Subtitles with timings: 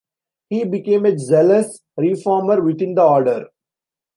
[0.49, 3.45] He became a zealous reformer within the Order.